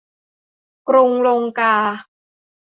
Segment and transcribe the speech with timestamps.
[0.89, 1.75] กรุงลงกา